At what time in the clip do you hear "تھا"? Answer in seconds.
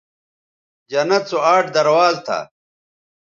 2.25-2.39